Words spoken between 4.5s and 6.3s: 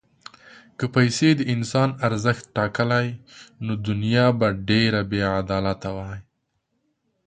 ډېره بېعدالته وای.